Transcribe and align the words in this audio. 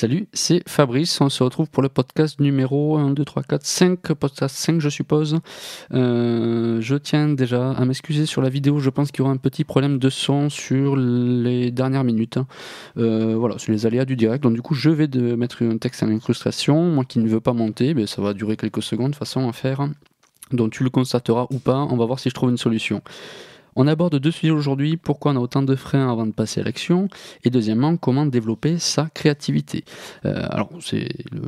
Salut, 0.00 0.28
c'est 0.32 0.62
Fabrice. 0.68 1.20
On 1.20 1.28
se 1.28 1.42
retrouve 1.42 1.68
pour 1.68 1.82
le 1.82 1.88
podcast 1.88 2.38
numéro 2.38 2.98
1, 2.98 3.10
2, 3.10 3.24
3, 3.24 3.42
4, 3.42 3.66
5, 3.66 4.12
podcast 4.14 4.54
5, 4.54 4.80
je 4.80 4.88
suppose. 4.90 5.40
Euh, 5.92 6.80
je 6.80 6.94
tiens 6.94 7.30
déjà 7.30 7.72
à 7.72 7.84
m'excuser 7.84 8.24
sur 8.24 8.40
la 8.40 8.48
vidéo. 8.48 8.78
Je 8.78 8.90
pense 8.90 9.10
qu'il 9.10 9.22
y 9.22 9.22
aura 9.22 9.32
un 9.32 9.38
petit 9.38 9.64
problème 9.64 9.98
de 9.98 10.08
son 10.08 10.50
sur 10.50 10.94
les 10.94 11.72
dernières 11.72 12.04
minutes. 12.04 12.36
Hein. 12.36 12.46
Euh, 12.96 13.34
voilà, 13.36 13.58
sur 13.58 13.72
les 13.72 13.86
aléas 13.86 14.04
du 14.04 14.14
direct. 14.14 14.44
Donc, 14.44 14.54
du 14.54 14.62
coup, 14.62 14.74
je 14.74 14.90
vais 14.90 15.08
mettre 15.34 15.64
un 15.64 15.78
texte 15.78 16.04
en 16.04 16.10
incrustation. 16.10 16.80
Moi 16.80 17.04
qui 17.04 17.18
ne 17.18 17.26
veux 17.26 17.40
pas 17.40 17.52
monter, 17.52 17.92
mais 17.94 18.06
ça 18.06 18.22
va 18.22 18.34
durer 18.34 18.56
quelques 18.56 18.84
secondes 18.84 19.10
de 19.10 19.16
façon 19.16 19.48
à 19.48 19.52
faire. 19.52 19.84
Donc, 20.52 20.70
tu 20.70 20.84
le 20.84 20.90
constateras 20.90 21.48
ou 21.50 21.58
pas. 21.58 21.88
On 21.90 21.96
va 21.96 22.06
voir 22.06 22.20
si 22.20 22.28
je 22.28 22.34
trouve 22.34 22.50
une 22.50 22.56
solution. 22.56 23.02
On 23.80 23.86
aborde 23.86 24.18
deux 24.18 24.32
sujets 24.32 24.50
aujourd'hui, 24.50 24.96
pourquoi 24.96 25.30
on 25.30 25.36
a 25.36 25.38
autant 25.38 25.62
de 25.62 25.76
freins 25.76 26.10
avant 26.10 26.26
de 26.26 26.32
passer 26.32 26.60
à 26.60 26.64
l'action, 26.64 27.08
et 27.44 27.50
deuxièmement, 27.50 27.96
comment 27.96 28.26
développer 28.26 28.76
sa 28.78 29.08
créativité? 29.14 29.84
Euh, 30.26 30.48
alors, 30.50 30.70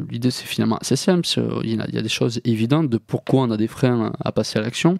l'idée 0.08 0.30
c'est 0.30 0.46
finalement 0.46 0.76
assez 0.76 0.94
simple, 0.94 1.26
il 1.64 1.74
y, 1.74 1.98
a, 1.98 2.02
des 2.02 2.08
choses 2.08 2.40
évidentes 2.44 2.88
de 2.88 2.98
pourquoi 2.98 3.42
on 3.42 3.50
a 3.50 3.56
des 3.56 3.66
freins 3.66 4.12
à 4.20 4.30
passer 4.30 4.60
à 4.60 4.62
l'action. 4.62 4.96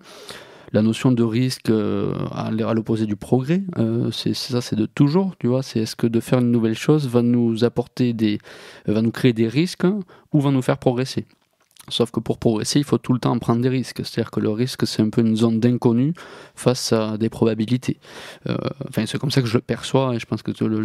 La 0.73 0.83
notion 0.83 1.13
de 1.13 1.23
risque 1.23 1.71
euh, 1.71 2.15
à 2.33 2.51
l'opposé 2.51 3.07
du 3.07 3.15
progrès, 3.15 3.63
euh, 3.79 4.11
c'est 4.11 4.35
ça, 4.35 4.61
c'est 4.61 4.75
de 4.75 4.87
toujours, 4.87 5.37
tu 5.39 5.47
vois. 5.47 5.63
C'est 5.63 5.79
est-ce 5.79 5.95
que 5.95 6.09
de 6.09 6.19
faire 6.19 6.41
une 6.41 6.51
nouvelle 6.51 6.77
chose 6.77 7.07
va 7.07 7.23
nous 7.23 7.63
apporter 7.63 8.13
des, 8.13 8.39
va 8.87 9.03
nous 9.03 9.13
créer 9.13 9.33
des 9.33 9.47
risques 9.47 9.87
ou 10.33 10.41
va 10.41 10.51
nous 10.51 10.63
faire 10.63 10.79
progresser? 10.79 11.27
Sauf 11.89 12.11
que 12.11 12.21
pour 12.21 12.39
progresser, 12.39 12.79
il 12.79 12.85
faut 12.85 12.99
tout 12.99 13.13
le 13.13 13.19
temps 13.19 13.37
prendre 13.39 13.63
des 13.63 13.69
risques. 13.69 14.03
C'est-à-dire 14.05 14.31
que 14.31 14.39
le 14.39 14.51
risque, 14.51 14.87
c'est 14.87 15.03
un 15.03 15.11
peu 15.11 15.23
une 15.23 15.37
zone 15.37 15.59
d'inconnu 15.59 16.13
face 16.55 16.93
à 16.93 17.17
des 17.17 17.29
probabilités. 17.29 17.99
Euh, 18.49 18.57
enfin, 18.89 19.07
c'est 19.07 19.19
comme 19.19 19.31
ça 19.31 19.41
que 19.41 19.49
je 19.49 19.55
le 19.55 19.61
perçois 19.61 20.15
et 20.15 20.19
je 20.19 20.27
pense 20.27 20.43
que 20.43 20.53
tout 20.53 20.69
le, 20.69 20.79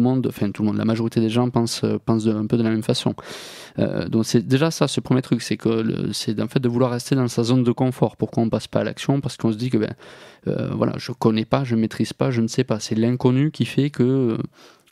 monde, 0.00 0.26
enfin 0.26 0.50
tout 0.50 0.62
le 0.62 0.66
monde, 0.66 0.78
la 0.78 0.84
majorité 0.84 1.20
des 1.20 1.30
gens 1.30 1.48
pensent, 1.50 1.84
pensent 2.06 2.26
un 2.26 2.46
peu 2.46 2.56
de 2.56 2.62
la 2.62 2.70
même 2.70 2.82
façon. 2.82 3.14
Euh, 3.78 4.08
donc 4.08 4.26
c'est 4.26 4.46
déjà 4.46 4.70
ça, 4.70 4.88
ce 4.88 5.00
premier 5.00 5.22
truc, 5.22 5.42
c'est 5.42 5.56
que 5.56 6.10
c'est 6.12 6.40
en 6.40 6.48
fait 6.48 6.60
de 6.60 6.68
vouloir 6.68 6.90
rester 6.90 7.14
dans 7.14 7.28
sa 7.28 7.44
zone 7.44 7.62
de 7.62 7.72
confort. 7.72 8.16
Pourquoi 8.16 8.42
on 8.42 8.48
passe 8.48 8.66
pas 8.66 8.80
à 8.80 8.84
l'action? 8.84 9.20
Parce 9.20 9.36
qu'on 9.36 9.52
se 9.52 9.56
dit 9.56 9.70
que 9.70 9.78
ben 9.78 9.94
euh, 10.48 10.70
voilà, 10.72 10.94
je 10.96 11.12
connais 11.12 11.44
pas, 11.44 11.64
je 11.64 11.76
maîtrise 11.76 12.12
pas, 12.12 12.30
je 12.30 12.40
ne 12.40 12.48
sais 12.48 12.64
pas. 12.64 12.80
C'est 12.80 12.94
l'inconnu 12.94 13.50
qui 13.50 13.64
fait 13.64 13.90
que 13.90 14.38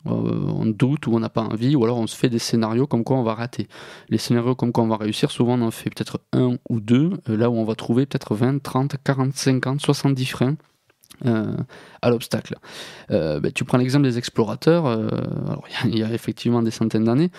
on 0.05 0.67
doute 0.67 1.07
ou 1.07 1.15
on 1.15 1.21
n'a 1.21 1.29
pas 1.29 1.43
envie, 1.43 1.77
ou 1.77 1.85
alors 1.85 1.99
on 1.99 2.07
se 2.07 2.17
fait 2.17 2.29
des 2.29 2.39
scénarios 2.39 2.87
comme 2.87 3.05
quoi 3.05 3.17
on 3.17 3.23
va 3.23 3.35
rater. 3.35 3.69
Les 4.09 4.19
scénarios 4.19 4.55
comme 4.55 4.73
quoi 4.73 4.85
on 4.85 4.89
va 4.89 4.97
réussir, 4.97 5.31
souvent 5.31 5.59
on 5.59 5.63
en 5.63 5.71
fait 5.71 5.91
peut-être 5.91 6.21
un 6.33 6.57
ou 6.69 6.81
deux, 6.81 7.13
euh, 7.29 7.37
là 7.37 7.51
où 7.51 7.57
on 7.57 7.65
va 7.65 7.75
trouver 7.75 8.07
peut-être 8.07 8.35
20, 8.35 8.63
30, 8.63 8.97
40, 9.03 9.35
50, 9.35 9.81
70 9.81 10.27
freins 10.27 10.57
euh, 11.27 11.57
à 12.01 12.11
l'obstacle. 12.11 12.55
Euh, 13.11 13.41
ben, 13.41 13.51
tu 13.51 13.65
prends 13.65 13.77
l'exemple 13.77 14.05
des 14.05 14.19
explorateurs, 14.19 14.87
euh, 14.87 15.09
il 15.85 15.99
y, 15.99 16.05
a 16.05 16.13
effectivement 16.13 16.63
des 16.63 16.71
centaines 16.71 17.03
d'années, 17.03 17.33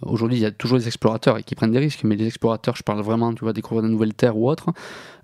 aujourd'hui 0.00 0.38
il 0.38 0.40
y 0.40 0.46
a 0.46 0.50
toujours 0.50 0.78
des 0.78 0.86
explorateurs 0.86 1.44
qui 1.44 1.54
prennent 1.54 1.72
des 1.72 1.78
risques, 1.78 2.04
mais 2.04 2.16
les 2.16 2.26
explorateurs, 2.26 2.74
je 2.74 2.82
parle 2.82 3.02
vraiment, 3.02 3.34
tu 3.34 3.44
vas 3.44 3.52
découvrir 3.52 3.82
de 3.82 3.88
nouvelles 3.88 4.14
terres 4.14 4.38
ou 4.38 4.48
autres, 4.48 4.70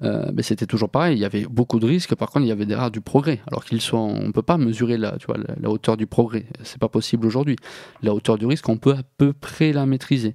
ben, 0.02 0.42
c'était 0.42 0.66
toujours 0.66 0.91
pareil, 0.91 1.16
il 1.16 1.20
y 1.20 1.25
avait 1.25 1.47
beaucoup 1.47 1.80
de 1.80 1.86
risques, 1.86 2.14
par 2.14 2.28
contre 2.30 2.44
il 2.44 2.48
y 2.48 2.52
avait 2.52 2.66
derrière 2.66 2.91
du 2.91 3.00
progrès, 3.00 3.41
alors 3.47 3.64
qu'ils 3.64 3.80
sont, 3.80 3.97
on 3.97 4.27
ne 4.27 4.32
peut 4.32 4.42
pas 4.42 4.58
mesurer 4.58 4.98
la, 4.98 5.16
tu 5.16 5.27
vois, 5.28 5.38
la, 5.38 5.70
hauteur 5.70 5.97
du 5.97 6.06
progrès, 6.06 6.44
c'est 6.62 6.78
pas 6.78 6.91
possible 6.91 7.27
aujourd'hui. 7.27 7.56
La 8.02 8.12
hauteur 8.12 8.36
du 8.36 8.44
risque, 8.44 8.69
on 8.69 8.77
peut 8.77 8.92
à 8.92 9.02
peu 9.16 9.32
près 9.32 9.72
la 9.72 9.86
maîtriser, 9.86 10.34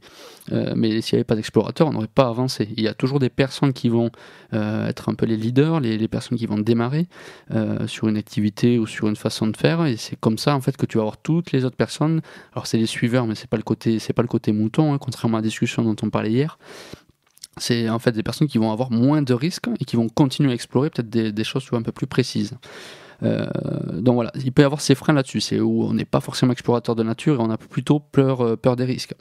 mais 0.75 1.01
s'il 1.01 1.17
n'y 1.17 1.19
avait 1.19 1.23
pas 1.23 1.35
d'explorateurs, 1.35 1.87
on 1.87 1.93
n'aurait 1.93 2.07
pas 2.07 2.27
avancé. 2.27 2.69
Il 2.77 2.83
y 2.83 2.87
a 2.87 2.95
toujours 2.95 3.19
des 3.19 3.29
personnes 3.29 3.73
qui 3.73 3.89
vont 3.89 4.09
être 4.53 5.09
un 5.09 5.13
peu 5.13 5.27
les 5.27 5.37
leaders, 5.37 5.79
les, 5.79 6.07
personnes 6.07 6.39
qui 6.39 6.47
vont 6.47 6.57
démarrer, 6.57 7.07
sur 7.87 8.07
une 8.07 8.17
activité 8.17 8.79
ou 8.79 8.87
sur 8.87 9.07
une 9.07 9.15
façon 9.15 9.47
de 9.47 9.57
faire. 9.57 9.85
Et 9.85 9.97
c'est 9.97 10.15
comme 10.19 10.37
ça 10.37 10.55
en 10.55 10.61
fait 10.61 10.77
que 10.77 10.85
tu 10.85 10.97
vas 10.97 11.03
avoir 11.03 11.17
toutes 11.17 11.51
les 11.51 11.65
autres 11.65 11.75
personnes. 11.75 12.21
Alors 12.53 12.67
c'est 12.67 12.77
les 12.77 12.85
suiveurs 12.85 13.27
mais 13.27 13.35
c'est 13.35 13.49
pas 13.49 13.57
le 13.57 13.63
côté 13.63 13.99
c'est 13.99 14.13
pas 14.13 14.21
le 14.21 14.27
côté 14.27 14.51
mouton 14.51 14.93
hein, 14.93 14.97
contrairement 14.97 15.37
à 15.37 15.41
la 15.41 15.47
discussion 15.47 15.83
dont 15.83 15.95
on 16.01 16.09
parlait 16.09 16.31
hier. 16.31 16.57
C'est 17.57 17.89
en 17.89 17.99
fait 17.99 18.11
des 18.11 18.23
personnes 18.23 18.47
qui 18.47 18.57
vont 18.57 18.71
avoir 18.71 18.91
moins 18.91 19.21
de 19.21 19.33
risques 19.33 19.67
et 19.79 19.85
qui 19.85 19.95
vont 19.95 20.07
continuer 20.07 20.51
à 20.51 20.53
explorer 20.53 20.89
peut-être 20.89 21.09
des, 21.09 21.43
choses 21.43 21.67
un 21.73 21.81
peu 21.81 21.91
plus 21.91 22.07
précises. 22.07 22.53
Euh, 23.23 23.45
donc 23.93 24.15
voilà, 24.15 24.31
il 24.35 24.51
peut 24.51 24.61
y 24.61 24.65
avoir 24.65 24.81
ces 24.81 24.95
freins 24.95 25.13
là-dessus, 25.13 25.41
c'est 25.41 25.59
où 25.59 25.83
on 25.83 25.93
n'est 25.93 26.05
pas 26.05 26.21
forcément 26.21 26.53
explorateur 26.53 26.95
de 26.95 27.03
nature 27.03 27.35
et 27.35 27.43
on 27.43 27.49
a 27.49 27.57
plutôt 27.57 27.99
peur, 27.99 28.41
euh, 28.41 28.55
peur 28.55 28.75
des 28.75 28.85
risques. 28.85 29.13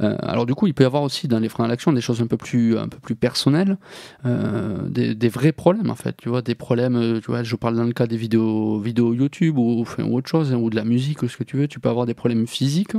Euh, 0.00 0.16
alors 0.20 0.46
du 0.46 0.54
coup, 0.54 0.66
il 0.66 0.74
peut 0.74 0.84
y 0.84 0.86
avoir 0.86 1.02
aussi 1.02 1.28
dans 1.28 1.38
les 1.38 1.48
freins 1.48 1.64
à 1.64 1.68
l'action 1.68 1.92
des 1.92 2.00
choses 2.00 2.20
un 2.20 2.26
peu 2.26 2.36
plus, 2.36 2.78
un 2.78 2.88
peu 2.88 2.98
plus 2.98 3.16
personnelles, 3.16 3.78
euh, 4.26 4.88
des, 4.88 5.28
vrais 5.28 5.52
problèmes 5.52 5.90
en 5.90 5.94
fait. 5.94 6.16
Tu 6.16 6.28
vois, 6.28 6.42
des 6.42 6.54
problèmes. 6.54 6.96
Euh, 6.96 7.20
tu 7.20 7.26
vois, 7.26 7.42
je 7.42 7.56
parle 7.56 7.76
dans 7.76 7.84
le 7.84 7.92
cas 7.92 8.06
des 8.06 8.16
vidéos, 8.16 8.78
vidéos 8.80 9.14
YouTube 9.14 9.58
ou, 9.58 9.84
autre 10.10 10.28
chose, 10.28 10.52
hein, 10.52 10.56
ou 10.56 10.70
de 10.70 10.76
la 10.76 10.84
musique 10.84 11.22
ou 11.22 11.28
ce 11.28 11.36
que 11.36 11.44
tu 11.44 11.56
veux. 11.56 11.68
Tu 11.68 11.80
peux 11.80 11.88
avoir 11.88 12.06
des 12.06 12.14
problèmes 12.14 12.46
physiques. 12.46 12.92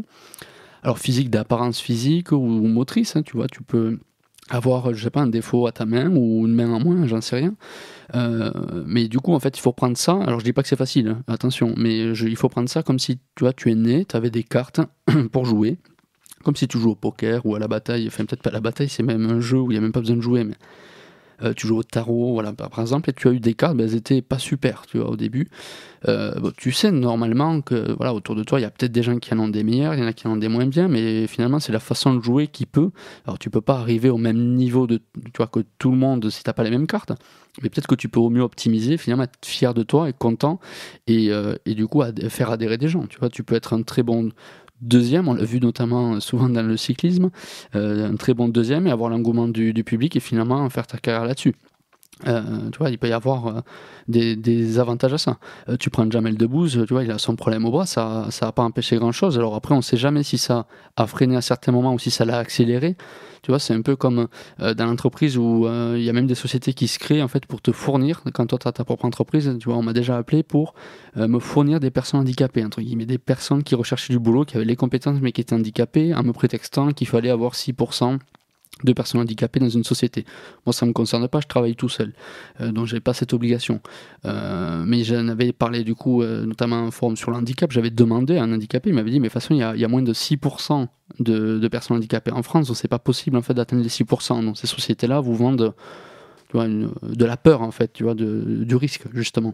Alors 0.84 1.00
physique 1.00 1.30
d'apparence 1.30 1.80
physique 1.80 2.32
ou, 2.32 2.40
motrice. 2.40 3.16
Hein, 3.16 3.24
tu 3.24 3.38
vois, 3.38 3.48
tu 3.48 3.64
peux 3.64 4.00
avoir, 4.50 4.94
je 4.94 5.04
sais 5.04 5.12
pas, 5.12 5.22
un 5.22 5.28
défaut 5.28 5.68
à 5.68 5.72
ta 5.72 5.86
main 5.86 6.10
ou 6.10 6.48
une 6.48 6.56
main 6.56 6.72
en 6.72 6.80
moins, 6.80 7.06
j'en 7.06 7.22
sais 7.22 7.36
rien. 7.36 7.54
mais 8.86 9.08
du 9.08 9.20
coup, 9.20 9.34
en 9.34 9.40
fait, 9.40 9.58
il 9.58 9.62
faut 9.62 9.74
prendre 9.74 9.98
ça. 9.98 10.14
Alors, 10.14 10.40
je 10.40 10.46
dis 10.46 10.54
pas 10.54 10.64
que 10.64 10.68
c'est 10.68 10.76
facile, 10.76 11.10
hein, 11.10 11.24
attention, 11.28 11.74
mais 11.78 12.00
il 12.14 12.36
faut 12.36 12.50
prendre 12.50 12.68
ça 12.68 12.82
comme 12.82 12.98
si 12.98 13.18
tu 13.36 13.44
vois, 13.44 13.54
tu 13.54 13.70
es 13.70 13.76
né, 13.76 14.06
tu 14.06 14.16
avais 14.16 14.32
des 14.32 14.44
cartes 14.44 14.82
pour 15.32 15.46
jouer 15.46 15.78
comme 16.44 16.56
si 16.56 16.68
tu 16.68 16.78
joues 16.78 16.92
au 16.92 16.96
poker 16.96 17.46
ou 17.46 17.56
à 17.56 17.60
la 17.60 17.68
bataille, 17.68 18.08
enfin 18.08 18.26
peut-être 18.26 18.42
pas 18.42 18.50
à 18.50 18.54
la 18.54 18.62
bataille, 18.62 18.90
c'est 18.90 19.04
même 19.04 19.26
un 19.26 19.40
jeu 19.40 19.60
où 19.60 19.72
il 19.72 19.76
n'y 19.76 19.78
a 19.78 19.82
même 19.82 19.92
pas 19.92 20.00
besoin 20.00 20.18
de 20.18 20.22
jouer, 20.22 20.44
mais 20.44 20.56
euh, 21.42 21.54
tu 21.54 21.68
joues 21.68 21.78
au 21.78 21.84
tarot, 21.84 22.34
voilà, 22.34 22.52
par 22.54 22.80
exemple, 22.80 23.10
et 23.10 23.14
tu 23.14 23.28
as 23.28 23.32
eu 23.32 23.40
des 23.40 23.54
cartes, 23.54 23.78
ben, 23.78 23.88
elles 23.88 23.96
étaient 23.96 24.22
pas 24.22 24.40
super, 24.40 24.84
tu 24.88 24.98
vois, 24.98 25.10
au 25.10 25.16
début. 25.16 25.48
Euh, 26.08 26.52
tu 26.58 26.72
sais 26.72 26.92
normalement 26.92 27.62
que, 27.62 27.94
voilà, 27.94 28.14
autour 28.14 28.36
de 28.36 28.44
toi, 28.44 28.60
il 28.60 28.64
y 28.64 28.66
a 28.66 28.70
peut-être 28.70 28.92
des 28.92 29.04
gens 29.04 29.18
qui 29.20 29.34
en 29.34 29.40
ont 29.40 29.48
des 29.48 29.64
meilleurs, 29.64 29.94
il 29.94 30.00
y 30.00 30.04
en 30.04 30.08
a 30.08 30.14
qui 30.14 30.28
en 30.28 30.32
ont 30.32 30.38
des 30.38 30.50
moins 30.50 30.66
bien, 30.66 30.88
mais 30.88 31.28
finalement, 31.28 31.60
c'est 31.60 31.72
la 31.72 31.80
façon 31.80 32.14
de 32.14 32.22
jouer 32.22 32.48
qui 32.48 32.66
peut. 32.66 32.92
Alors, 33.26 33.40
tu 33.40 33.50
peux 33.50 33.62
pas 33.62 33.78
arriver 33.78 34.10
au 34.10 34.18
même 34.18 34.56
niveau 34.56 34.86
de, 34.88 35.00
tu 35.34 35.46
que 35.52 35.62
tout 35.78 35.92
le 35.92 35.98
monde 35.98 36.30
si 36.30 36.44
t'as 36.44 36.54
pas 36.54 36.64
les 36.64 36.72
mêmes 36.72 36.88
cartes, 36.88 37.14
mais 37.62 37.70
peut-être 37.70 37.88
que 37.88 37.96
tu 37.96 38.10
peux 38.10 38.20
au 38.20 38.30
mieux 38.30 38.42
optimiser, 38.42 38.98
finalement, 38.98 39.24
être 39.24 39.46
fier 39.46 39.74
de 39.74 39.84
toi, 39.84 40.10
et 40.10 40.14
content, 40.14 40.60
et, 41.08 41.32
euh, 41.32 41.56
et 41.66 41.74
du 41.74 41.88
coup, 41.88 42.04
faire 42.30 42.52
adhérer 42.52 42.78
des 42.78 42.90
gens, 42.90 43.06
tu 43.08 43.18
vois, 43.20 43.30
tu 43.30 43.44
peux 43.44 43.56
être 43.56 43.74
un 43.74 43.82
très 43.82 44.04
bon 44.04 44.30
deuxième, 44.82 45.28
on 45.28 45.34
l'a 45.34 45.44
vu 45.44 45.60
notamment 45.60 46.20
souvent 46.20 46.50
dans 46.50 46.64
le 46.64 46.78
cyclisme, 46.78 47.30
euh, 47.76 48.10
un 48.10 48.16
très 48.16 48.34
bon 48.34 48.48
deuxième 48.48 48.88
et 48.88 48.92
avoir 48.92 49.10
l'engouement 49.10 49.48
du, 49.48 49.74
public 49.84 50.16
et 50.16 50.20
finalement 50.20 50.70
faire 50.70 50.88
ta 50.88 50.98
carrière 50.98 51.26
là-dessus. 51.26 51.56
Euh, 52.28 52.70
tu 52.72 52.78
vois, 52.80 52.90
il 52.90 52.98
peut 52.98 53.10
y 53.10 53.14
avoir 53.14 53.48
euh, 53.48 53.62
des, 54.08 54.80
avantages 54.80 55.14
à 55.14 55.18
ça. 55.18 55.38
tu 55.80 55.90
prends 55.90 56.10
Jamel 56.10 56.38
Debbouze, 56.38 56.84
tu 56.88 56.94
vois, 56.94 57.04
il 57.04 57.12
a 57.12 57.18
son 57.18 57.36
problème 57.36 57.66
au 57.66 57.72
bras, 57.72 57.86
ça 57.86 58.28
n'a 58.42 58.52
pas 58.52 58.64
empêché 58.64 58.98
grand-chose. 58.98 59.38
Alors 59.38 59.56
après, 59.56 59.74
on 59.74 59.78
ne 59.78 59.84
sait 59.84 59.98
jamais 59.98 60.24
si 60.24 60.38
ça 60.38 60.66
a 60.96 61.08
freiné 61.08 61.36
à 61.36 61.42
certains 61.42 61.72
moments 61.72 61.94
ou 61.94 62.00
si 62.00 62.12
ça 62.12 62.26
l'a 62.26 62.38
accéléré. 62.38 62.96
Tu 63.42 63.52
vois, 63.52 63.60
c'est 63.60 63.74
un 63.74 63.82
peu 63.82 63.96
comme 63.96 64.28
euh, 64.60 64.74
dans 64.74 64.86
l'entreprise 64.86 65.38
où 65.38 65.66
euh, 65.66 65.96
il 65.98 66.04
y 66.04 66.10
a 66.10 66.14
même 66.14 66.28
des 66.28 66.36
sociétés 66.36 66.74
qui 66.74 66.88
se 66.88 67.00
créent 67.00 67.22
en 67.22 67.28
fait 67.28 67.46
pour 67.46 67.62
te 67.62 67.72
fournir. 67.72 68.22
Quand 68.34 68.46
toi, 68.48 68.60
tu 68.60 68.68
as 68.68 68.72
ta 68.72 68.84
propre 68.84 69.06
entreprise, 69.06 69.56
tu 69.60 69.70
vois, 69.70 69.78
on 69.78 69.84
m'a 69.84 69.94
déjà 69.94 70.18
appelé 70.18 70.44
pour 70.44 70.74
euh, 71.18 71.28
me 71.28 71.40
fournir 71.40 71.80
des 71.80 71.92
personnes 71.92 72.20
handicapées, 72.20 72.64
entre 72.66 72.82
guillemets, 72.82 73.06
des 73.06 73.18
personnes 73.18 73.64
qui 73.64 73.76
recherchaient 73.76 74.14
du 74.14 74.20
boulot, 74.20 74.46
qui 74.46 74.58
avaient 74.58 74.66
les 74.66 74.76
compétences 74.76 75.20
mais 75.22 75.32
qui 75.32 75.42
étaient 75.42 75.56
handicapées, 75.56 76.14
en 76.14 76.24
me 76.24 76.34
prétextant 76.34 76.92
qu'il 76.92 77.08
fallait 77.08 77.30
avoir 77.30 77.54
6% 77.54 78.20
de 78.84 78.94
personnes 78.94 79.22
handicapées 79.22 79.60
dans 79.60 79.70
une 79.70 79.84
société. 79.84 80.26
Moi, 80.66 80.74
ça 80.74 80.86
ne 80.86 80.90
me 80.90 80.94
concerne 80.94 81.28
pas, 81.28 81.40
je 81.42 81.48
travaille 81.48 81.76
tout 81.76 81.90
seul, 81.90 82.14
euh, 82.62 82.72
donc 82.72 82.88
je 82.88 82.96
n'ai 82.96 83.02
pas 83.02 83.14
cette 83.14 83.34
obligation. 83.34 83.82
Euh, 84.26 84.84
mais 84.86 85.04
j'en 85.04 85.28
avais 85.28 85.52
parlé 85.52 85.84
du 85.84 85.96
coup, 85.96 86.22
euh, 86.22 86.46
notamment 86.46 86.78
un 86.78 86.92
forum 86.92 87.16
sur 87.16 87.32
le 87.32 87.38
handicap, 87.38 87.72
j'avais 87.72 87.90
demandé 87.90 88.38
à 88.38 88.44
un 88.44 88.54
handicapé, 88.54 88.90
il 88.90 88.96
m'avait 88.96 89.12
dit, 89.12 89.20
mais 89.20 89.28
de 89.28 89.34
toute 89.34 89.42
façon, 89.42 89.54
il 89.54 89.60
y 89.60 89.86
a, 89.86 89.88
moins 89.88 90.02
de 90.02 90.14
6% 90.14 90.88
de, 91.20 91.68
personnes 91.68 91.98
handicapées 91.98 92.32
en 92.32 92.44
France, 92.44 92.68
donc 92.68 92.78
c'est 92.78 92.88
pas 92.88 93.00
possible 93.00 93.38
en 93.38 93.42
fait 93.42 93.54
d'atteindre 93.54 93.84
les 93.84 93.90
6%. 93.90 94.44
Donc 94.44 94.58
ces 94.58 94.68
sociétés-là 94.68 95.20
vous 95.20 95.36
vendent 95.36 95.74
de 96.54 97.26
la 97.26 97.38
peur 97.38 97.62
en 97.62 97.72
fait, 97.72 97.94
tu 97.94 98.04
vois, 98.04 98.16
du 98.16 98.76
risque 98.76 99.04
justement. 99.14 99.54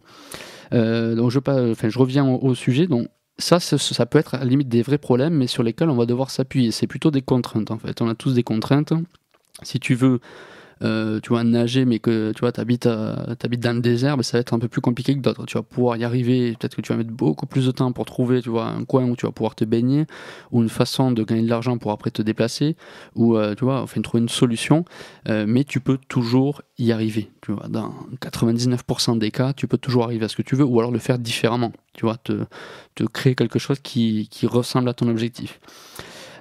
donc 0.71 1.31
je, 1.31 1.39
enfin, 1.39 1.89
je 1.89 1.99
reviens 1.99 2.25
au, 2.25 2.39
au 2.39 2.55
sujet, 2.55 2.87
donc 2.87 3.07
ça, 3.37 3.59
ça 3.59 4.05
peut 4.05 4.19
être 4.19 4.35
à 4.35 4.39
la 4.39 4.45
limite 4.45 4.69
des 4.69 4.81
vrais 4.81 4.97
problèmes, 4.97 5.33
mais 5.33 5.47
sur 5.47 5.63
lesquels 5.63 5.89
on 5.89 5.95
va 5.95 6.05
devoir 6.05 6.29
s'appuyer. 6.29 6.71
C'est 6.71 6.87
plutôt 6.87 7.11
des 7.11 7.21
contraintes 7.21 7.71
en 7.71 7.77
fait. 7.77 8.01
On 8.01 8.07
a 8.07 8.15
tous 8.15 8.33
des 8.33 8.43
contraintes. 8.43 8.93
Si 9.63 9.79
tu 9.79 9.95
veux 9.95 10.19
euh, 10.83 11.19
tu 11.21 11.29
vois, 11.29 11.43
nager, 11.43 11.85
mais 11.85 11.99
que 11.99 12.31
tu 12.33 12.41
vois, 12.41 12.57
habites, 12.59 12.87
habites 12.87 13.61
dans 13.61 13.73
le 13.73 13.81
désert, 13.81 14.17
ben, 14.17 14.23
ça 14.23 14.37
va 14.37 14.41
être 14.41 14.53
un 14.53 14.59
peu 14.59 14.67
plus 14.67 14.81
compliqué 14.81 15.15
que 15.15 15.21
d'autres. 15.21 15.45
Tu 15.45 15.57
vas 15.57 15.63
pouvoir 15.63 15.97
y 15.97 16.03
arriver, 16.03 16.55
peut-être 16.59 16.75
que 16.75 16.81
tu 16.81 16.91
vas 16.91 16.97
mettre 16.97 17.11
beaucoup 17.11 17.45
plus 17.45 17.65
de 17.65 17.71
temps 17.71 17.91
pour 17.91 18.05
trouver, 18.05 18.41
tu 18.41 18.49
vois, 18.49 18.65
un 18.65 18.83
coin 18.83 19.05
où 19.05 19.15
tu 19.15 19.25
vas 19.25 19.31
pouvoir 19.31 19.55
te 19.55 19.65
baigner, 19.65 20.05
ou 20.51 20.61
une 20.61 20.69
façon 20.69 21.11
de 21.11 21.23
gagner 21.23 21.43
de 21.43 21.49
l'argent 21.49 21.77
pour 21.77 21.91
après 21.91 22.11
te 22.11 22.21
déplacer, 22.21 22.75
ou 23.15 23.37
euh, 23.37 23.55
tu 23.55 23.63
vois, 23.63 23.81
enfin, 23.81 24.01
trouver 24.01 24.21
une 24.21 24.29
solution, 24.29 24.85
euh, 25.29 25.45
mais 25.47 25.63
tu 25.63 25.79
peux 25.79 25.97
toujours 25.97 26.61
y 26.77 26.91
arriver. 26.91 27.31
Tu 27.41 27.51
vois, 27.51 27.67
dans 27.67 27.93
99% 28.21 29.17
des 29.17 29.31
cas, 29.31 29.53
tu 29.53 29.67
peux 29.67 29.77
toujours 29.77 30.03
arriver 30.03 30.25
à 30.25 30.27
ce 30.27 30.35
que 30.35 30.41
tu 30.41 30.55
veux, 30.55 30.65
ou 30.65 30.79
alors 30.79 30.91
le 30.91 30.99
faire 30.99 31.19
différemment. 31.19 31.71
Tu 31.93 32.05
vois, 32.05 32.17
te, 32.17 32.45
te 32.95 33.03
créer 33.03 33.35
quelque 33.35 33.59
chose 33.59 33.79
qui, 33.79 34.27
qui 34.29 34.47
ressemble 34.47 34.89
à 34.89 34.93
ton 34.93 35.07
objectif. 35.07 35.59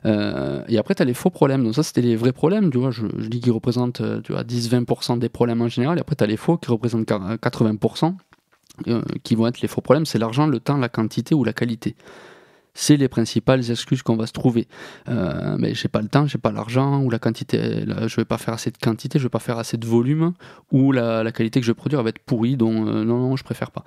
Euh, 0.07 0.63
et 0.69 0.79
après, 0.79 0.95
tu 0.95 1.03
as 1.03 1.05
les 1.05 1.15
faux 1.15 1.31
problèmes. 1.31 1.65
Donc 1.65 1.75
ça, 1.75 1.83
c'était 1.83 2.03
les 2.03 2.17
vrais 2.17 2.33
problèmes, 2.33 2.71
tu 2.71 2.79
vois. 2.79 2.91
Je, 2.91 3.07
dis 3.07 3.41
qu'ils 3.41 3.53
représentent, 3.53 4.01
euh, 4.01 4.21
tu 4.21 4.33
vois, 4.33 4.43
10-20% 4.43 5.19
des 5.19 5.29
problèmes 5.29 5.63
en 5.63 5.69
général. 5.69 5.99
Et 5.99 6.01
après, 6.01 6.17
tu 6.17 6.25
as 6.25 6.27
les 6.27 6.37
faux 6.37 6.57
qui 6.57 6.71
représentent 6.71 7.09
80%, 7.09 8.15
euh, 8.89 9.03
qui 9.23 9.35
vont 9.35 9.47
être 9.47 9.61
les 9.61 9.69
faux 9.69 9.81
problèmes. 9.81 10.07
C'est 10.07 10.19
l'argent, 10.19 10.47
le 10.47 10.61
temps, 10.61 10.77
la 10.77 10.89
quantité 10.89 11.35
ou 11.35 11.45
la 11.45 11.53
qualité. 11.53 11.97
C'est 12.75 12.97
les 12.97 13.09
principales 13.09 13.71
excuses 13.71 14.03
qu'on 14.03 14.17
va 14.17 14.27
se 14.27 14.33
trouver. 14.33 14.67
Euh, 15.09 15.57
mais 15.59 15.75
j'ai 15.75 15.89
pas 15.89 16.03
le 16.03 16.09
temps, 16.09 16.27
j'ai 16.27 16.39
pas 16.39 16.51
l'argent, 16.53 17.01
ou 17.03 17.11
la 17.11 17.21
quantité, 17.21 17.85
je 17.87 18.17
vais 18.17 18.25
pas 18.25 18.39
faire 18.39 18.55
assez 18.55 18.71
de 18.71 18.79
quantité, 18.79 19.19
je 19.19 19.25
vais 19.25 19.31
pas 19.31 19.39
faire 19.39 19.59
assez 19.59 19.77
de 19.77 19.87
volume, 19.87 20.33
ou 20.73 20.93
la, 20.93 21.31
qualité 21.33 21.61
que 21.61 21.67
je 21.67 21.71
vais 21.71 21.77
produire 21.77 22.03
va 22.03 22.11
être 22.11 22.19
pourrie, 22.19 22.57
donc 22.57 22.89
euh, 22.89 23.05
non, 23.05 23.19
non, 23.19 23.37
je 23.37 23.45
préfère 23.45 23.71
pas. 23.71 23.85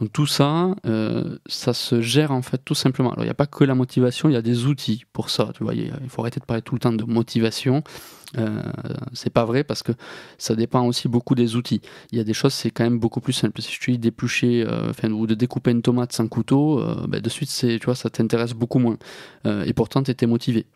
Donc 0.00 0.12
tout 0.12 0.26
ça, 0.26 0.76
euh, 0.86 1.38
ça 1.46 1.74
se 1.74 2.00
gère 2.00 2.30
en 2.30 2.42
fait 2.42 2.58
tout 2.64 2.76
simplement. 2.76 3.10
Alors 3.12 3.24
il 3.24 3.26
n'y 3.26 3.32
a 3.32 3.34
pas 3.34 3.46
que 3.46 3.64
la 3.64 3.74
motivation, 3.74 4.28
il 4.28 4.32
y 4.32 4.36
a 4.36 4.42
des 4.42 4.66
outils 4.66 5.04
pour 5.12 5.28
ça. 5.28 5.50
Tu 5.56 5.64
vois, 5.64 5.74
il 5.74 5.92
faut 6.08 6.22
arrêter 6.22 6.38
de 6.38 6.44
parler 6.44 6.62
tout 6.62 6.74
le 6.74 6.80
temps 6.80 6.92
de 6.92 7.02
motivation. 7.02 7.82
Euh, 8.36 8.62
c'est 9.14 9.30
pas 9.30 9.44
vrai 9.44 9.64
parce 9.64 9.82
que 9.82 9.92
ça 10.36 10.54
dépend 10.54 10.86
aussi 10.86 11.08
beaucoup 11.08 11.34
des 11.34 11.56
outils. 11.56 11.80
Il 12.12 12.18
y 12.18 12.20
a 12.20 12.24
des 12.24 12.34
choses, 12.34 12.52
c'est 12.52 12.70
quand 12.70 12.84
même 12.84 12.98
beaucoup 12.98 13.20
plus 13.20 13.32
simple. 13.32 13.62
Si 13.62 13.72
je 13.72 13.80
te 13.80 13.90
dis 13.90 13.98
d'éplucher 13.98 14.64
euh, 14.66 14.92
ou 15.10 15.26
de 15.26 15.34
découper 15.34 15.70
une 15.70 15.82
tomate 15.82 16.12
sans 16.12 16.28
couteau, 16.28 16.80
euh, 16.80 17.06
ben, 17.08 17.20
de 17.20 17.28
suite, 17.28 17.50
tu 17.50 17.84
vois, 17.84 17.94
ça 17.94 18.10
t'intéresse 18.10 18.52
beaucoup 18.52 18.78
moins. 18.78 18.98
et 19.44 19.72
pourtant, 19.72 20.02
tu 20.02 20.10
étais 20.10 20.26
motivé. 20.26 20.66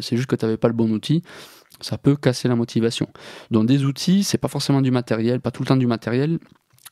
C'est 0.00 0.16
juste 0.16 0.28
que 0.28 0.36
tu 0.36 0.44
n'avais 0.44 0.56
pas 0.56 0.68
le 0.68 0.74
bon 0.74 0.90
outil 0.90 1.22
ça 1.80 1.98
peut 1.98 2.14
casser 2.14 2.46
la 2.46 2.54
motivation. 2.54 3.08
Donc 3.50 3.66
des 3.66 3.84
outils, 3.84 4.22
c'est 4.22 4.38
pas 4.38 4.46
forcément 4.48 4.80
du 4.80 4.92
matériel, 4.92 5.40
pas 5.40 5.50
tout 5.50 5.62
le 5.62 5.66
temps 5.66 5.76
du 5.76 5.88
matériel, 5.88 6.38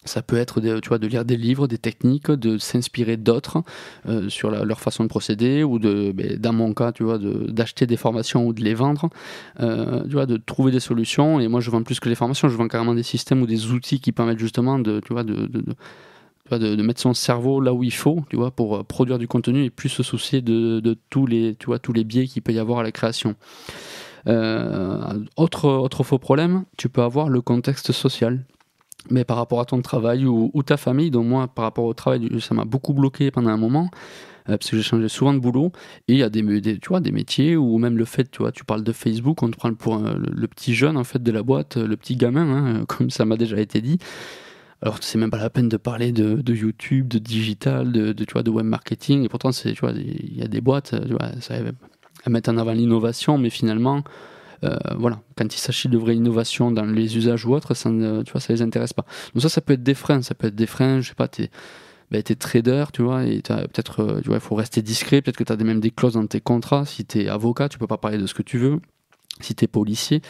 ça 0.05 0.23
peut 0.23 0.37
être 0.37 0.61
de, 0.61 1.07
lire 1.07 1.25
des 1.25 1.37
livres, 1.37 1.67
des 1.69 1.79
techniques, 1.79 2.31
de 2.31 2.59
s'inspirer 2.59 3.17
d'autres 3.17 3.63
euh, 4.09 4.29
sur 4.29 4.51
leur 4.51 4.81
façon 4.81 5.05
de 5.05 5.09
procéder, 5.09 5.63
ou 5.63 5.79
ben, 5.79 6.37
dans 6.39 6.53
mon 6.53 6.75
cas, 6.75 6.93
d'acheter 7.49 7.87
des 7.87 7.97
formations 7.97 8.47
ou 8.47 8.53
de 8.53 8.63
les 8.63 8.75
vendre, 8.75 9.11
euh, 9.61 10.05
de 10.05 10.37
trouver 10.37 10.73
des 10.73 10.81
solutions. 10.81 11.39
Et 11.41 11.49
moi, 11.49 11.61
je 11.61 11.71
vends 11.71 11.83
plus 11.83 12.01
que 12.01 12.09
les 12.09 12.15
formations, 12.15 12.49
je 12.49 12.57
vends 12.57 12.69
carrément 12.69 12.95
des 12.95 13.03
systèmes 13.03 13.43
ou 13.43 13.47
des 13.47 13.71
outils 13.71 14.01
qui 14.01 14.13
permettent 14.13 14.41
justement 14.41 14.79
de, 14.79 15.01
mettre 16.83 17.01
son 17.01 17.15
cerveau 17.15 17.61
là 17.61 17.73
où 17.73 17.85
il 17.85 17.93
faut, 17.93 18.25
pour 18.57 18.77
euh, 18.77 18.83
produire 18.83 19.19
du 19.19 19.29
contenu 19.29 19.65
et 19.65 19.71
plus 19.71 19.89
se 19.89 20.03
soucier 20.03 20.43
de, 20.43 20.97
tous 21.11 21.27
les, 21.27 21.57
biais 22.05 22.27
qu'il 22.27 22.43
peut 22.43 22.53
y 22.53 22.59
avoir 22.59 22.81
à 22.81 22.83
la 22.83 22.91
création. 22.91 23.37
autre 24.27 26.03
faux 26.03 26.19
problème, 26.19 26.65
tu 26.77 26.89
peux 26.89 27.03
avoir 27.03 27.29
le 27.29 27.41
contexte 27.41 27.93
social 27.93 28.45
mais 29.11 29.25
par 29.25 29.37
rapport 29.37 29.61
à 29.61 29.65
ton 29.65 29.81
travail 29.83 30.27
ou, 30.27 30.51
ta 30.63 30.77
famille, 30.77 31.11
donc 31.11 31.27
moi 31.27 31.49
par 31.49 31.65
rapport 31.65 31.85
au 31.85 31.95
travail, 31.95 32.29
ça 32.41 32.55
m'a 32.55 32.65
beaucoup 32.65 32.93
bloqué 32.93 33.31
pendant 33.31 33.51
un 33.51 33.57
moment. 33.57 33.91
Euh, 34.49 34.57
parce 34.59 34.71
que 34.71 34.77
j'ai 34.77 34.83
changé 34.83 35.09
souvent 35.09 35.33
de 35.35 35.39
boulot 35.39 35.71
et 36.09 36.15
il 36.15 36.19
y 36.19 36.23
a 36.25 36.29
des, 36.29 36.43
tu 36.81 36.89
vois, 36.89 36.99
des 36.99 37.13
métiers 37.13 37.57
où 37.57 37.79
même 37.79 37.97
le 37.97 38.05
fait, 38.05 38.29
tu 38.29 38.39
vois, 38.39 38.51
tu 38.51 38.65
parles 38.65 38.83
de 38.83 38.91
Facebook, 38.91 39.41
on 39.41 39.49
te 39.49 39.57
prend 39.57 39.73
pour 39.75 39.99
le, 39.99 40.49
petit 40.49 40.75
jeune 40.75 40.97
en 40.97 41.05
fait 41.05 41.23
de 41.23 41.31
la 41.31 41.45
boîte, 41.45 41.77
le 41.77 41.97
petit 41.97 42.17
gamin, 42.17 42.81
hein, 42.81 42.85
comme 42.89 43.11
ça 43.11 43.25
m'a 43.25 43.37
déjà 43.37 43.61
été 43.61 43.81
dit. 43.81 43.99
Alors 44.81 44.99
c'est 45.01 45.17
même 45.17 45.31
pas 45.31 45.39
la 45.39 45.49
peine 45.49 45.69
de 45.69 45.77
parler 45.77 46.11
de, 46.11 46.53
YouTube, 46.53 47.07
de 47.07 47.19
digital, 47.19 47.93
de, 47.93 48.13
tu 48.13 48.33
vois, 48.33 48.43
de 48.43 48.51
web 48.51 48.67
marketing. 48.67 49.25
Et 49.25 49.29
pourtant 49.29 49.51
il 49.51 50.37
y 50.37 50.43
a 50.43 50.49
des 50.49 50.61
boîtes, 50.61 50.97
tu 51.07 51.13
vois, 51.13 51.31
ça, 51.41 51.55
elles 51.55 52.33
mettent 52.33 52.49
en 52.49 52.57
avant 52.57 52.73
l'innovation, 52.73 53.39
mais 53.39 53.51
finalement 53.51 54.03
voilà, 54.97 55.21
quand 55.37 55.55
il 55.55 55.59
s'agit 55.59 55.89
de 55.89 55.99
vraie 55.99 56.17
innovation 56.17 56.71
dans 56.71 56.85
les 56.85 57.17
usages 57.17 57.45
ou 57.47 57.55
autres, 57.55 57.75
ça 57.75 57.91
ne, 57.91 58.23
les 58.49 58.63
intéresse 58.63 58.93
pas. 58.93 59.05
Donc 59.35 59.43
ça, 59.43 59.49
ça 59.49 59.61
peut 59.61 59.75
être 59.75 59.83
des 59.83 59.95
freins, 59.95 60.23
ça 60.23 60.35
peut 60.35 60.49
être 60.49 60.55
des 60.55 60.67
freins, 60.67 61.01
je 61.01 61.09
sais 61.09 61.15
pas, 61.15 61.29
t'es 61.29 61.51
ben, 62.11 62.23
trader, 62.23 62.85
tu 62.93 63.03
vois, 63.03 63.25
et 63.25 63.41
peut-être, 63.41 64.01
euh, 64.01 64.21
tu 64.21 64.31
il 64.31 64.41
faut 64.41 64.55
rester 64.55 64.83
discret, 64.83 65.23
peut-être 65.23 65.37
que 65.37 65.45
tu 65.45 65.53
as 65.53 65.57
même 65.57 65.81
des 65.81 65.91
clauses 65.91 66.15
dans 66.15 66.27
tes 66.27 66.41
contrats, 66.41 66.85
si 66.85 67.05
tu 67.07 67.23
es 67.23 67.29
avocat, 67.29 67.69
tu 67.69 67.79
peux 67.79 67.87
pas 67.87 67.97
parler 67.97 68.19
de 68.19 68.27
ce 68.27 68.35
que 68.35 68.43
tu 68.43 68.59
veux 68.59 68.81
si 69.41 69.55
tu 69.55 69.65
es 69.65 69.69
policier. 69.69 70.23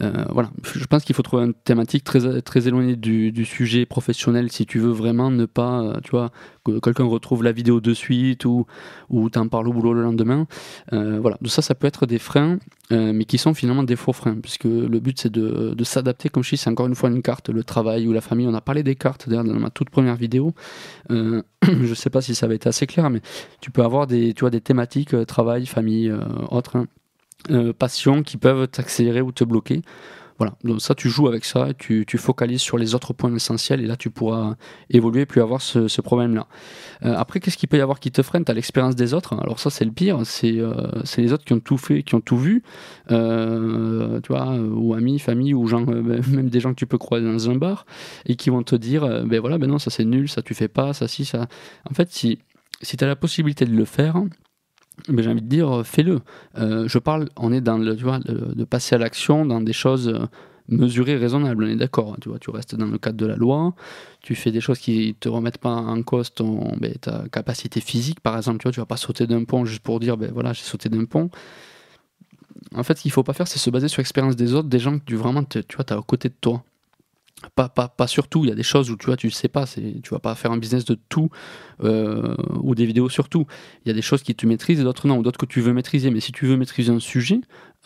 Euh, 0.00 0.24
voilà, 0.30 0.50
je 0.62 0.84
pense 0.86 1.04
qu'il 1.04 1.14
faut 1.14 1.22
trouver 1.22 1.44
une 1.44 1.54
thématique 1.54 2.04
très, 2.04 2.40
très 2.42 2.68
éloignée 2.68 2.96
du, 2.96 3.44
sujet 3.44 3.86
professionnel 3.86 4.50
si 4.50 4.66
tu 4.66 4.78
veux 4.78 4.90
vraiment 4.90 5.30
ne 5.30 5.46
pas, 5.46 5.80
euh, 5.80 6.00
tu 6.02 6.10
vois, 6.10 6.30
que 6.64 6.78
quelqu'un 6.78 7.04
retrouve 7.04 7.42
la 7.42 7.52
vidéo 7.52 7.80
de 7.80 7.94
suite 7.94 8.44
ou, 8.44 8.66
ou 9.10 9.30
t'en 9.30 9.48
parles 9.48 9.68
au 9.68 9.72
boulot 9.72 9.92
le 9.92 10.02
lendemain. 10.02 10.46
Euh, 10.92 11.18
voilà, 11.20 11.36
donc 11.40 11.50
ça, 11.50 11.62
ça 11.62 11.74
peut 11.74 11.86
être 11.86 12.06
des 12.06 12.18
freins, 12.18 12.58
mais 12.90 13.24
qui 13.24 13.38
sont 13.38 13.54
finalement 13.54 13.82
des 13.82 13.96
faux 13.96 14.12
freins, 14.12 14.36
puisque 14.40 14.64
le 14.64 14.98
but 15.00 15.18
c'est 15.20 15.32
de, 15.32 15.74
de 15.74 15.84
s'adapter, 15.84 16.28
comme 16.28 16.42
je 16.42 16.50
dis, 16.50 16.56
c'est 16.56 16.70
encore 16.70 16.86
une 16.86 16.94
fois 16.94 17.10
une 17.10 17.22
carte, 17.22 17.48
le 17.50 17.64
travail 17.64 18.06
ou 18.06 18.12
la 18.12 18.20
famille. 18.20 18.46
On 18.46 18.54
a 18.54 18.60
parlé 18.60 18.82
des 18.82 18.94
cartes 18.94 19.28
d'ailleurs 19.28 19.44
dans 19.44 19.54
ma 19.54 19.70
toute 19.70 19.90
première 19.90 20.16
vidéo. 20.16 20.54
je 21.10 21.94
sais 21.94 22.10
pas 22.10 22.22
si 22.22 22.34
ça 22.34 22.46
avait 22.46 22.56
été 22.56 22.68
assez 22.68 22.86
clair, 22.86 23.10
mais 23.10 23.20
tu 23.60 23.70
peux 23.70 23.82
avoir 23.82 24.06
des, 24.06 24.32
tu 24.34 24.40
vois, 24.40 24.50
des 24.50 24.60
thématiques, 24.60 25.14
travail, 25.26 25.66
famille, 25.66 26.12
autres. 26.50 26.76
Hein. 26.76 26.86
Euh, 27.50 27.72
passions 27.72 28.24
qui 28.24 28.36
peuvent 28.36 28.66
t'accélérer 28.66 29.20
ou 29.20 29.30
te 29.30 29.44
bloquer. 29.44 29.82
Voilà, 30.38 30.54
donc 30.64 30.80
ça 30.80 30.94
tu 30.94 31.08
joues 31.08 31.28
avec 31.28 31.44
ça, 31.44 31.68
tu, 31.78 32.04
tu 32.06 32.18
focalises 32.18 32.60
sur 32.60 32.78
les 32.78 32.94
autres 32.94 33.12
points 33.12 33.34
essentiels 33.34 33.80
et 33.80 33.86
là 33.86 33.96
tu 33.96 34.10
pourras 34.10 34.56
évoluer 34.90 35.24
plus 35.24 35.40
avoir 35.40 35.62
ce, 35.62 36.00
problème-là. 36.00 36.46
Euh, 37.04 37.14
après, 37.16 37.40
qu'est-ce 37.40 37.56
qu'il 37.56 37.68
peut 37.68 37.78
y 37.78 37.80
avoir 37.80 38.00
qui 38.00 38.10
te 38.10 38.22
freine? 38.22 38.44
Tu 38.44 38.50
as 38.50 38.54
l'expérience 38.54 38.96
des 38.96 39.14
autres, 39.14 39.36
alors 39.40 39.60
ça 39.60 39.70
c'est 39.70 39.84
le 39.84 39.92
pire, 39.92 40.20
c'est 40.24 40.58
euh, 40.58 40.74
les 41.16 41.32
autres 41.32 41.44
qui 41.44 41.54
ont 41.54 41.60
tout 41.60 41.78
fait, 41.78 42.02
qui 42.02 42.14
ont 42.16 42.20
tout 42.20 42.36
vu, 42.38 42.62
tu 43.08 43.14
vois, 44.28 44.54
ou 44.56 44.94
amis, 44.94 45.18
famille, 45.18 45.54
ou 45.54 45.66
gens, 45.66 45.86
même 45.86 46.50
des 46.50 46.60
gens 46.60 46.70
que 46.70 46.78
tu 46.78 46.86
peux 46.86 46.98
croiser 46.98 47.24
dans 47.24 47.50
un 47.50 47.54
bar 47.54 47.86
et 48.26 48.36
qui 48.36 48.50
vont 48.50 48.62
te 48.62 48.76
dire, 48.76 49.24
ben 49.24 49.40
voilà, 49.40 49.58
ben 49.58 49.68
non, 49.68 49.78
ça 49.78 49.90
c'est 49.90 50.04
nul, 50.04 50.28
ça 50.28 50.42
tu 50.42 50.54
fais 50.54 50.68
pas, 50.68 50.92
ça 50.92 51.08
si, 51.08 51.24
ça. 51.24 51.46
En 51.88 51.94
fait, 51.94 52.12
si, 52.12 52.38
si 52.82 52.96
tu 52.96 53.04
as 53.04 53.08
la 53.08 53.16
possibilité 53.16 53.64
de 53.64 53.74
le 53.74 53.84
faire, 53.84 54.22
mais 55.08 55.22
j'ai 55.22 55.30
envie 55.30 55.42
de 55.42 55.48
dire, 55.48 55.82
fais-le. 55.84 56.20
Euh, 56.58 56.88
je 56.88 56.98
parle, 56.98 57.28
on 57.36 57.52
est 57.52 57.60
dans 57.60 57.78
le, 57.78 57.96
tu 57.96 58.04
vois, 58.04 58.18
de, 58.18 58.64
passer 58.64 58.94
à 58.94 58.98
l'action 58.98 59.44
dans 59.44 59.60
des 59.60 59.72
choses 59.72 60.08
euh, 60.08 60.26
mesurées, 60.68 61.16
raisonnables, 61.16 61.64
on 61.64 61.68
est 61.68 61.76
d'accord. 61.76 62.16
Tu 62.20 62.28
vois, 62.28 62.38
tu 62.38 62.50
restes 62.50 62.74
dans 62.74 62.86
le 62.86 62.98
cadre 62.98 63.16
de 63.16 63.26
la 63.26 63.36
loi, 63.36 63.74
tu 64.20 64.34
fais 64.34 64.50
des 64.50 64.60
choses 64.60 64.78
qui 64.78 65.16
te 65.18 65.28
remettent 65.28 65.58
pas 65.58 65.74
en 65.74 66.02
cause 66.02 66.32
ton, 66.34 66.76
ben, 66.78 66.94
ta 67.00 67.24
capacité 67.30 67.80
physique, 67.80 68.20
par 68.20 68.36
exemple. 68.36 68.58
Tu 68.58 68.64
vois, 68.64 68.72
tu 68.72 68.80
vas 68.80 68.86
pas 68.86 68.96
sauter 68.96 69.26
d'un 69.26 69.44
pont 69.44 69.64
juste 69.64 69.82
pour 69.82 70.00
dire, 70.00 70.16
ben 70.16 70.30
voilà, 70.32 70.52
j'ai 70.52 70.62
sauté 70.62 70.88
d'un 70.88 71.04
pont. 71.04 71.30
En 72.74 72.82
fait, 72.82 72.96
ce 72.96 73.02
qu'il 73.02 73.10
faut 73.10 73.22
pas 73.22 73.32
faire, 73.32 73.48
c'est 73.48 73.58
se 73.58 73.70
baser 73.70 73.88
sur 73.88 74.00
l'expérience 74.00 74.36
des 74.36 74.54
autres, 74.54 74.68
des 74.68 74.78
gens 74.78 74.98
que 74.98 75.04
tu 75.04 75.14
vraiment, 75.14 75.44
tu 75.44 75.62
vois, 75.76 75.84
as 75.90 75.94
à 75.96 76.02
côté 76.02 76.28
de 76.28 76.34
toi. 76.40 76.62
Pas, 77.54 77.68
pas, 77.68 77.88
pas 77.88 78.06
sur 78.06 78.26
tout, 78.26 78.44
il 78.44 78.48
y 78.48 78.52
a 78.52 78.56
des 78.56 78.64
choses 78.64 78.90
où 78.90 78.96
tu 78.96 79.06
vois, 79.06 79.16
tu 79.16 79.30
sais 79.30 79.48
pas, 79.48 79.64
tu 79.66 80.10
vas 80.10 80.18
pas 80.18 80.34
faire 80.34 80.50
un 80.50 80.56
business 80.56 80.84
de 80.84 80.98
tout 81.08 81.30
euh, 81.84 82.34
ou 82.62 82.74
des 82.74 82.84
vidéos 82.84 83.08
sur 83.08 83.28
tout. 83.28 83.46
Il 83.84 83.88
y 83.88 83.90
a 83.92 83.94
des 83.94 84.02
choses 84.02 84.22
qui 84.22 84.34
tu 84.34 84.46
maîtrises 84.46 84.80
et 84.80 84.82
d'autres 84.82 85.06
non, 85.06 85.18
ou 85.18 85.22
d'autres 85.22 85.38
que 85.38 85.46
tu 85.46 85.60
veux 85.60 85.72
maîtriser. 85.72 86.10
Mais 86.10 86.20
si 86.20 86.32
tu 86.32 86.46
veux 86.46 86.56
maîtriser 86.56 86.90
un 86.90 86.98
sujet, 86.98 87.40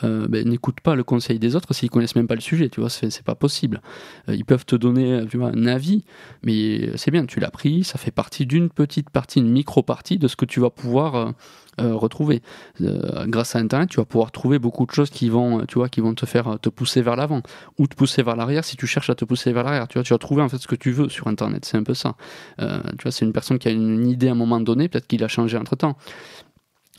euh, 0.04 0.26
ben, 0.28 0.48
n'écoute 0.48 0.80
pas 0.80 0.94
le 0.94 1.04
conseil 1.04 1.38
des 1.38 1.56
autres 1.56 1.72
s'ils 1.74 1.90
connaissent 1.90 2.16
même 2.16 2.26
pas 2.26 2.34
le 2.34 2.40
sujet, 2.40 2.68
tu 2.68 2.80
vois, 2.80 2.90
c'est 2.90 3.22
pas 3.22 3.34
possible. 3.34 3.80
Euh, 4.28 4.34
ils 4.34 4.44
peuvent 4.44 4.64
te 4.64 4.76
donner 4.76 5.24
tu 5.30 5.38
vois, 5.38 5.48
un 5.48 5.66
avis, 5.66 6.04
mais 6.42 6.96
c'est 6.96 7.10
bien, 7.10 7.26
tu 7.26 7.40
l'as 7.40 7.50
pris, 7.50 7.84
ça 7.84 7.98
fait 7.98 8.10
partie 8.10 8.46
d'une 8.46 8.70
petite 8.70 9.10
partie, 9.10 9.40
une 9.40 9.50
micro-partie 9.50 10.18
de 10.18 10.28
ce 10.28 10.36
que 10.36 10.44
tu 10.44 10.60
vas 10.60 10.70
pouvoir 10.70 11.34
euh, 11.80 11.94
retrouver. 11.94 12.42
grâce 12.80 13.56
à 13.56 13.58
Internet, 13.58 13.88
tu 13.88 13.96
vas 13.96 14.04
pouvoir 14.04 14.30
trouver 14.30 14.58
beaucoup 14.58 14.86
de 14.86 14.92
choses 14.92 15.10
qui 15.10 15.28
vont, 15.28 15.64
tu 15.66 15.76
vois, 15.76 15.88
qui 15.88 16.00
vont 16.00 16.14
te 16.14 16.26
faire 16.26 16.58
te 16.60 16.68
pousser 16.68 17.02
vers 17.02 17.16
l'avant 17.16 17.42
ou 17.78 17.86
te 17.86 17.94
pousser 17.94 18.22
vers 18.22 18.36
l'arrière 18.36 18.64
si 18.64 18.76
tu 18.76 18.86
cherches 18.86 19.10
à 19.10 19.14
te 19.14 19.24
pousser 19.24 19.52
vers 19.52 19.64
l'arrière. 19.64 19.88
Tu 19.88 19.98
vois, 19.98 20.04
tu 20.04 20.12
vas 20.12 20.18
trouver 20.18 20.42
en 20.42 20.48
fait 20.48 20.58
ce 20.58 20.66
que 20.66 20.76
tu 20.76 20.90
veux 20.90 21.08
sur 21.08 21.28
Internet, 21.28 21.64
c'est 21.64 21.76
un 21.76 21.82
peu 21.82 21.94
ça. 21.94 22.14
tu 22.58 23.02
vois, 23.02 23.12
c'est 23.12 23.24
une 23.24 23.32
personne 23.32 23.58
qui 23.58 23.68
a 23.68 23.70
une 23.70 24.06
idée 24.06 24.28
à 24.28 24.32
un 24.32 24.36
moment 24.36 24.60
donné, 24.60 24.88
peut-être 24.88 25.06
qu'il 25.06 25.24
a 25.24 25.28
changé 25.28 25.56
entre 25.56 25.76
temps 25.76 25.96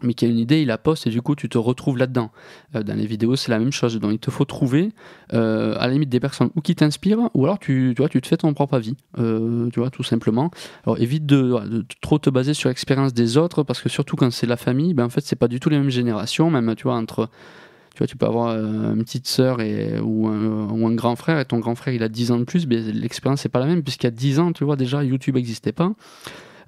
mais 0.04 0.14
qui 0.14 0.26
a 0.26 0.28
une 0.28 0.38
idée, 0.38 0.62
il 0.62 0.68
la 0.68 0.78
poste 0.78 1.08
et 1.08 1.10
du 1.10 1.22
coup 1.22 1.36
tu 1.36 1.50
te 1.50 1.58
retrouves 1.58 1.98
là-dedans. 1.98 2.32
Euh, 2.76 2.84
dans 2.84 2.96
les 2.96 3.06
vidéos, 3.06 3.36
c'est 3.36 3.52
la 3.52 3.60
même 3.60 3.72
chose. 3.72 4.00
Donc 4.00 4.12
il 4.14 4.20
te 4.20 4.32
faut 4.32 4.46
trouver 4.46 4.92
euh, 5.34 5.76
à 5.80 5.88
la 5.88 5.94
limite 5.94 6.10
des 6.10 6.20
personnes 6.20 6.50
ou 6.56 6.62
qui 6.62 6.76
t'inspirent 6.76 7.30
ou 7.34 7.46
alors 7.46 7.60
tu, 7.60 7.96
tu, 8.12 8.22
te 8.22 8.28
fais 8.28 8.38
ton 8.38 8.54
propre 8.54 8.76
avis, 8.76 8.96
euh, 9.20 9.70
tu 9.72 9.80
vois, 9.80 9.90
tout 9.90 10.04
simplement. 10.04 10.52
Alors 10.86 11.00
évite 11.00 11.26
de, 11.26 11.86
trop 12.02 12.20
te 12.20 12.30
baser 12.30 12.54
sur 12.54 12.70
l'expérience 12.70 13.14
des 13.14 13.38
autres 13.38 13.64
parce 13.64 13.82
que 13.82 13.90
surtout 13.90 14.16
quand 14.16 14.32
c'est 14.32 14.48
la 14.48 14.58
famille, 14.58 14.94
ben, 14.94 15.06
en 15.06 15.10
fait 15.10 15.22
c'est 15.22 15.36
pas 15.36 15.48
du 15.48 15.60
tout 15.60 15.70
les 15.70 15.78
mêmes 15.78 15.90
générations, 15.90 16.50
même 16.50 16.76
tu 16.76 16.84
vois, 16.84 16.96
entre. 16.96 17.30
Tu 17.96 18.00
vois, 18.00 18.08
tu 18.08 18.18
peux 18.18 18.26
avoir 18.26 18.56
une 18.56 19.04
petite 19.04 19.28
sœur 19.28 19.62
et, 19.62 20.00
ou, 20.00 20.28
un, 20.28 20.96
grand 20.96 21.16
frère 21.16 21.40
et 21.40 21.46
ton 21.46 21.60
grand 21.60 21.76
frère 21.76 21.94
il 21.94 22.02
a 22.02 22.10
10 22.10 22.32
ans 22.32 22.40
de 22.40 22.44
plus, 22.44 22.66
mais 22.66 22.78
l'expérience 22.78 23.42
c'est 23.42 23.50
pas 23.50 23.60
la 23.60 23.68
même 23.68 23.84
puisqu'il 23.84 24.08
y 24.08 24.10
a 24.10 24.12
10 24.12 24.40
ans, 24.40 24.52
tu 24.52 24.64
vois, 24.64 24.76
déjà 24.76 25.04
YouTube 25.04 25.36
n'existait 25.36 25.74
pas. 25.74 25.94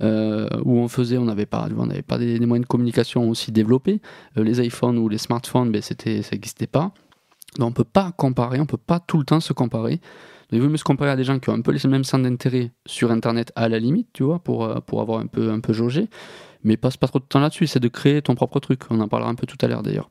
Euh, 0.01 0.47
où 0.63 0.77
on 0.77 0.87
faisait, 0.87 1.17
on 1.17 1.25
n'avait 1.25 1.45
pas, 1.45 1.67
on 1.77 1.85
n'avait 1.85 2.01
pas 2.01 2.17
des, 2.17 2.39
moyens 2.39 2.65
de 2.65 2.67
communication 2.67 3.29
aussi 3.29 3.51
développés. 3.51 4.01
Euh, 4.37 4.43
les 4.43 4.65
iPhones 4.65 4.97
ou 4.97 5.09
les 5.09 5.17
smartphones, 5.17 5.71
ben, 5.71 5.81
c'était, 5.81 6.21
ça 6.21 6.31
n'existait 6.33 6.67
pas. 6.67 6.91
Donc 7.57 7.69
on 7.69 7.71
peut 7.71 7.85
pas 7.85 8.11
comparer, 8.11 8.59
on 8.59 8.65
peut 8.65 8.77
pas 8.77 8.99
tout 8.99 9.17
le 9.17 9.23
temps 9.23 9.39
se 9.39 9.53
comparer. 9.53 10.01
il 10.51 10.61
vaut 10.61 10.67
mieux 10.67 10.77
se 10.77 10.83
comparer 10.83 11.11
à 11.11 11.15
des 11.15 11.23
gens 11.23 11.39
qui 11.39 11.49
ont 11.49 11.53
un 11.53 11.61
peu 11.61 11.71
les 11.71 11.89
mêmes 11.89 12.03
centres 12.03 12.23
d'intérêt 12.23 12.71
sur 12.85 13.11
Internet 13.11 13.53
à 13.55 13.69
la 13.69 13.79
limite, 13.79 14.09
tu 14.11 14.23
vois, 14.23 14.39
pour, 14.39 14.65
euh, 14.65 14.79
pour 14.81 15.01
avoir 15.01 15.19
un 15.19 15.27
peu, 15.27 15.51
un 15.51 15.61
peu 15.61 15.71
jaugé. 15.71 16.09
Mais 16.63 16.77
passe 16.77 16.97
pas 16.97 17.07
trop 17.07 17.19
de 17.19 17.25
temps 17.25 17.39
là-dessus, 17.39 17.67
c'est 17.67 17.79
de 17.79 17.87
créer 17.87 18.21
ton 18.21 18.35
propre 18.35 18.59
truc. 18.59 18.81
On 18.89 18.99
en 18.99 19.07
parlera 19.07 19.29
un 19.29 19.35
peu 19.35 19.45
tout 19.45 19.57
à 19.61 19.67
l'heure 19.67 19.83
d'ailleurs. 19.83 20.09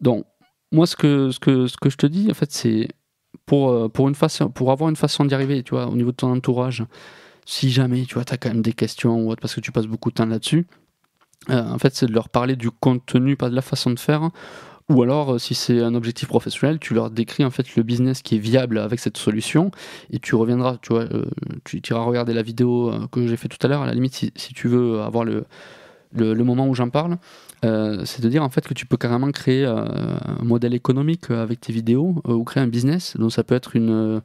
donc, 0.00 0.24
moi, 0.70 0.86
ce 0.86 0.96
que, 0.96 1.30
ce, 1.30 1.40
que, 1.40 1.66
ce 1.66 1.76
que 1.78 1.88
je 1.88 1.96
te 1.96 2.06
dis, 2.06 2.28
en 2.30 2.34
fait, 2.34 2.52
c'est 2.52 2.88
pour, 3.46 3.90
pour, 3.90 4.08
une 4.08 4.14
façon, 4.14 4.50
pour 4.50 4.70
avoir 4.70 4.90
une 4.90 4.96
façon 4.96 5.24
d'y 5.24 5.34
arriver, 5.34 5.62
tu 5.62 5.70
vois, 5.70 5.86
au 5.86 5.94
niveau 5.94 6.10
de 6.10 6.16
ton 6.16 6.30
entourage, 6.32 6.84
si 7.48 7.70
jamais 7.70 8.04
tu 8.04 8.14
vois, 8.14 8.24
as 8.28 8.36
quand 8.36 8.50
même 8.50 8.60
des 8.60 8.74
questions 8.74 9.22
ou 9.22 9.30
autre, 9.30 9.40
parce 9.40 9.54
que 9.54 9.60
tu 9.60 9.72
passes 9.72 9.86
beaucoup 9.86 10.10
de 10.10 10.14
temps 10.14 10.26
là-dessus, 10.26 10.66
euh, 11.48 11.62
en 11.62 11.78
fait, 11.78 11.94
c'est 11.94 12.04
de 12.04 12.12
leur 12.12 12.28
parler 12.28 12.56
du 12.56 12.70
contenu, 12.70 13.36
pas 13.36 13.48
de 13.48 13.54
la 13.54 13.62
façon 13.62 13.90
de 13.90 13.98
faire. 13.98 14.28
Ou 14.90 15.02
alors, 15.02 15.34
euh, 15.34 15.38
si 15.38 15.54
c'est 15.54 15.80
un 15.80 15.94
objectif 15.94 16.28
professionnel, 16.28 16.78
tu 16.78 16.92
leur 16.92 17.10
décris 17.10 17.46
en 17.46 17.50
fait 17.50 17.74
le 17.74 17.82
business 17.82 18.20
qui 18.20 18.36
est 18.36 18.38
viable 18.38 18.76
avec 18.76 19.00
cette 19.00 19.16
solution 19.16 19.70
et 20.10 20.18
tu 20.18 20.34
reviendras, 20.34 20.76
tu 20.82 20.92
vois, 20.92 21.04
euh, 21.04 21.24
tu 21.64 21.80
iras 21.88 22.02
regarder 22.02 22.34
la 22.34 22.42
vidéo 22.42 22.92
que 23.12 23.26
j'ai 23.26 23.38
fait 23.38 23.48
tout 23.48 23.66
à 23.66 23.68
l'heure. 23.68 23.80
À 23.80 23.86
la 23.86 23.94
limite, 23.94 24.14
si, 24.14 24.54
tu 24.54 24.68
veux 24.68 25.00
avoir 25.00 25.24
le, 25.24 25.46
le, 26.12 26.44
moment 26.44 26.68
où 26.68 26.74
j'en 26.74 26.90
parle, 26.90 27.16
c'est 27.62 28.20
de 28.20 28.28
dire 28.28 28.42
en 28.42 28.50
fait 28.50 28.66
que 28.68 28.74
tu 28.74 28.84
peux 28.84 28.98
carrément 28.98 29.30
créer 29.30 29.64
un 29.64 30.42
modèle 30.42 30.74
économique 30.74 31.30
avec 31.30 31.60
tes 31.60 31.72
vidéos 31.72 32.22
ou 32.26 32.44
créer 32.44 32.62
un 32.62 32.68
business. 32.68 33.16
Donc 33.16 33.32
ça 33.32 33.42
peut 33.42 33.54
être 33.54 33.74
une 33.74 34.20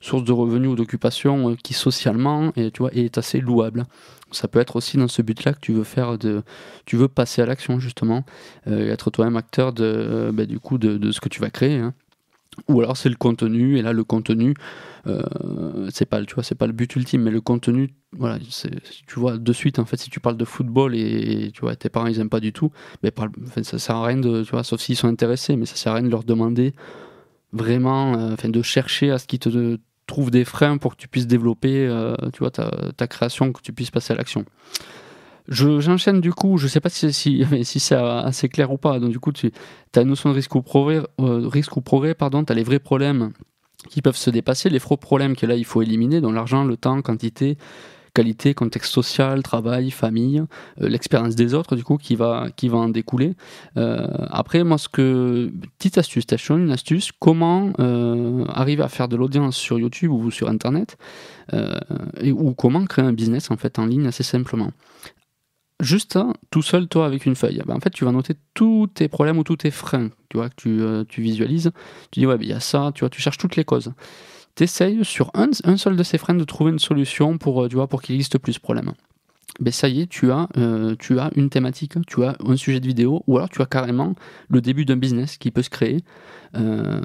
source 0.00 0.24
de 0.24 0.32
revenus 0.32 0.70
ou 0.70 0.76
d'occupation 0.76 1.56
qui 1.56 1.74
socialement 1.74 2.52
est, 2.56 2.70
tu 2.72 2.78
vois, 2.80 2.92
est 2.94 3.18
assez 3.18 3.40
louable. 3.40 3.86
Ça 4.30 4.46
peut 4.48 4.60
être 4.60 4.76
aussi 4.76 4.96
dans 4.96 5.08
ce 5.08 5.22
but-là 5.22 5.54
que 5.54 5.60
tu 5.60 5.72
veux 5.72 5.84
faire 5.84 6.18
de, 6.18 6.42
tu 6.84 6.96
veux 6.96 7.08
passer 7.08 7.42
à 7.42 7.46
l'action 7.46 7.80
justement, 7.80 8.24
et 8.66 8.88
être 8.88 9.10
toi-même 9.10 9.36
acteur 9.36 9.72
de, 9.72 10.30
bah, 10.32 10.46
du 10.46 10.60
coup 10.60 10.78
de, 10.78 11.10
ce 11.10 11.20
que 11.20 11.28
tu 11.28 11.40
vas 11.40 11.50
créer. 11.50 11.78
Hein. 11.78 11.94
Ou 12.66 12.80
alors 12.80 12.96
c'est 12.96 13.08
le 13.08 13.14
contenu, 13.14 13.78
et 13.78 13.82
là 13.82 13.92
le 13.92 14.04
contenu, 14.04 14.54
euh, 15.06 15.88
c'est 15.92 16.06
pas, 16.06 16.24
tu 16.24 16.34
vois, 16.34 16.42
c'est 16.42 16.54
pas 16.54 16.66
le 16.66 16.72
but 16.72 16.94
ultime, 16.96 17.22
mais 17.22 17.30
le 17.30 17.40
contenu, 17.40 17.94
voilà, 18.12 18.38
tu 19.06 19.18
vois 19.18 19.38
de 19.38 19.52
suite 19.52 19.78
en 19.78 19.84
fait, 19.84 19.96
si 19.96 20.10
tu 20.10 20.18
parles 20.20 20.36
de 20.36 20.44
football 20.44 20.94
et 20.96 21.50
tu 21.52 21.60
vois 21.60 21.76
tes 21.76 21.88
parents 21.88 22.06
ils 22.06 22.18
aiment 22.18 22.28
pas 22.28 22.40
du 22.40 22.52
tout, 22.52 22.72
mais 23.02 23.12
ça 23.62 23.78
sert 23.78 23.96
à 23.96 24.06
rien 24.06 24.16
de, 24.16 24.42
tu 24.42 24.50
vois, 24.50 24.64
sauf 24.64 24.80
s'ils 24.80 24.96
sont 24.96 25.08
intéressés, 25.08 25.56
mais 25.56 25.66
ça 25.66 25.76
sert 25.76 25.92
à 25.92 25.96
rien 25.96 26.04
de 26.04 26.10
leur 26.10 26.24
demander 26.24 26.74
vraiment, 27.52 28.14
euh, 28.14 28.32
enfin 28.32 28.48
de 28.48 28.62
chercher 28.62 29.10
à 29.10 29.18
ce 29.18 29.26
qu'ils 29.26 29.38
te 29.38 29.78
trouvent 30.18 30.30
des 30.32 30.44
freins 30.44 30.78
pour 30.78 30.96
que 30.96 31.00
tu 31.00 31.06
puisses 31.06 31.28
développer, 31.28 31.86
euh, 31.86 32.16
tu 32.32 32.40
vois, 32.40 32.50
ta, 32.50 33.06
création, 33.06 33.52
que 33.52 33.62
tu 33.62 33.72
puisses 33.72 33.92
passer 33.92 34.12
à 34.12 34.16
l'action. 34.16 34.44
J'enchaîne 35.46 36.20
du 36.20 36.32
coup, 36.32 36.58
je 36.58 36.66
sais 36.66 36.80
pas 36.80 36.88
si, 36.88 37.12
si, 37.64 37.80
c'est 37.80 37.94
assez 37.94 38.48
clair 38.48 38.72
ou 38.72 38.78
pas. 38.78 38.98
Donc 38.98 39.10
du 39.10 39.20
coup, 39.20 39.30
tu 39.30 39.52
as 39.94 40.00
une 40.00 40.08
notion 40.08 40.30
de 40.30 40.34
risque 40.34 40.56
ou 40.56 40.62
progrès, 40.62 41.02
euh, 41.20 41.46
risque 41.46 41.76
ou 41.76 41.82
progrès 41.82 42.14
pardon, 42.14 42.44
tu 42.44 42.52
as 42.52 42.56
les 42.56 42.64
vrais 42.64 42.80
problèmes 42.80 43.30
qui 43.88 44.02
peuvent 44.02 44.16
se 44.16 44.30
dépasser, 44.30 44.68
les 44.70 44.80
faux 44.80 44.96
problèmes 44.96 45.36
que 45.36 45.46
là 45.46 45.54
il 45.54 45.64
faut 45.64 45.82
éliminer, 45.82 46.20
donc 46.20 46.34
l'argent, 46.34 46.64
le 46.64 46.76
temps, 46.76 47.00
quantité, 47.00 47.56
contexte 48.54 48.92
social, 48.92 49.42
travail, 49.42 49.90
famille, 49.90 50.42
euh, 50.80 50.88
l'expérience 50.88 51.34
des 51.34 51.54
autres 51.54 51.76
du 51.76 51.84
coup 51.84 51.96
qui 51.96 52.16
va, 52.16 52.48
qui 52.56 52.68
va 52.68 52.78
en 52.78 52.88
découler. 52.88 53.34
Euh, 53.76 54.06
après, 54.30 54.64
moi, 54.64 54.78
ce 54.78 54.88
que 54.88 55.50
petite 55.78 55.98
astuce, 55.98 56.26
t'as 56.26 56.36
une 56.50 56.70
astuce, 56.70 57.10
comment 57.18 57.72
arriver 58.48 58.82
à 58.82 58.88
faire 58.88 59.08
de 59.08 59.16
l'audience 59.16 59.56
sur 59.56 59.78
YouTube 59.78 60.10
ou 60.10 60.30
sur 60.30 60.48
Internet, 60.48 60.96
et, 62.20 62.32
ou 62.32 62.54
comment 62.54 62.84
créer 62.84 63.04
un 63.04 63.12
business 63.12 63.50
en 63.50 63.56
fait 63.56 63.78
en 63.78 63.86
ligne 63.86 64.06
assez 64.06 64.22
simplement 64.22 64.70
juste 65.80 66.18
tout 66.50 66.62
seul, 66.62 66.88
toi, 66.88 67.06
avec 67.06 67.26
une 67.26 67.34
feuille, 67.34 67.62
ben, 67.66 67.76
en 67.76 67.80
fait, 67.80 67.90
tu 67.90 68.04
vas 68.04 68.12
noter 68.12 68.34
tous 68.54 68.88
tes 68.88 69.08
problèmes 69.08 69.38
ou 69.38 69.44
tous 69.44 69.56
tes 69.56 69.70
freins, 69.70 70.10
tu 70.28 70.36
vois, 70.36 70.48
que 70.48 70.54
tu, 70.56 70.80
euh, 70.80 71.04
tu 71.08 71.22
visualises. 71.22 71.70
Tu 72.10 72.20
dis, 72.20 72.26
ouais, 72.26 72.36
ben, 72.36 72.44
il 72.44 72.50
y 72.50 72.54
a 72.54 72.60
ça, 72.60 72.90
tu 72.94 73.00
vois, 73.00 73.10
tu 73.10 73.20
cherches 73.20 73.38
toutes 73.38 73.56
les 73.56 73.64
causes. 73.64 73.92
Tu 74.58 74.64
essayes 74.64 75.04
sur 75.04 75.30
un, 75.34 75.52
seul 75.76 75.94
de 75.94 76.02
ces 76.02 76.18
freins 76.18 76.34
de 76.34 76.42
trouver 76.42 76.72
une 76.72 76.80
solution 76.80 77.38
pour, 77.38 77.62
euh, 77.62 77.86
pour 77.86 78.02
qu'il 78.02 78.16
existe 78.16 78.38
plus 78.38 78.56
de 78.56 78.60
problèmes. 78.60 78.92
Ben 79.60 79.72
ça 79.72 79.88
y 79.88 80.00
est, 80.00 80.08
tu 80.08 80.32
as, 80.32 80.48
euh, 80.56 80.96
tu 80.98 81.20
as 81.20 81.30
une 81.36 81.48
thématique, 81.48 81.94
tu 82.08 82.24
as 82.24 82.34
un 82.44 82.56
sujet 82.56 82.80
de 82.80 82.86
vidéo, 82.88 83.22
ou 83.28 83.36
alors 83.36 83.50
tu 83.50 83.62
as 83.62 83.66
carrément 83.66 84.16
le 84.48 84.60
début 84.60 84.84
d'un 84.84 84.96
business 84.96 85.36
qui 85.36 85.52
peut 85.52 85.62
se 85.62 85.70
créer. 85.70 86.02
Euh, 86.56 87.00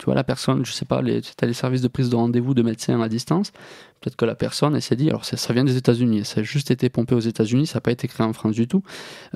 tu 0.00 0.06
vois, 0.06 0.16
la 0.16 0.24
personne, 0.24 0.66
je 0.66 0.72
sais 0.72 0.84
pas, 0.84 1.00
tu 1.00 1.20
as 1.40 1.46
les 1.46 1.52
services 1.52 1.80
de 1.80 1.86
prise 1.86 2.10
de 2.10 2.16
rendez-vous 2.16 2.54
de 2.54 2.62
médecins 2.62 3.00
à 3.00 3.08
distance, 3.08 3.52
peut-être 4.00 4.16
que 4.16 4.24
la 4.24 4.34
personne, 4.34 4.78
s'est 4.80 4.96
dit, 4.96 5.08
alors 5.08 5.24
ça, 5.24 5.52
vient 5.52 5.64
des 5.64 5.76
États-Unis, 5.76 6.24
ça 6.24 6.40
a 6.40 6.42
juste 6.42 6.70
été 6.70 6.88
pompé 6.88 7.14
aux 7.14 7.20
États-Unis, 7.20 7.66
ça 7.66 7.76
n'a 7.76 7.80
pas 7.80 7.92
été 7.92 8.08
créé 8.08 8.26
en 8.26 8.32
France 8.32 8.54
du 8.54 8.68
tout. 8.68 8.82